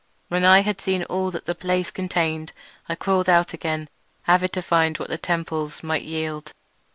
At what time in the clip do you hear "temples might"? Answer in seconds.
5.21-6.01